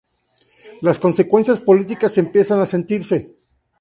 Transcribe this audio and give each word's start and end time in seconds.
Las 0.81 0.97
consecuencias 0.97 1.61
políticas 1.61 2.17
empiezan 2.17 2.59
a 2.59 2.65
sentirse. 2.65 3.35